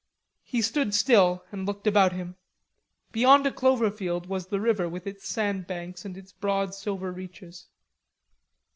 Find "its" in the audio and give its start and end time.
5.05-5.27, 6.17-6.31